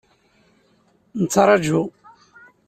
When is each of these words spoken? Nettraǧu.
Nettraǧu. 1.21 1.81